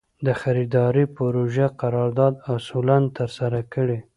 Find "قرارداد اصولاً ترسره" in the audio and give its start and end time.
1.81-3.61